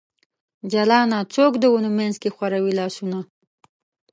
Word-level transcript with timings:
جلانه! 0.71 1.19
څوک 1.33 1.53
د 1.59 1.65
ونو 1.73 1.89
منځ 1.97 2.15
کې 2.21 2.33
خوروي 2.35 2.73
لاسونه؟ 2.79 3.19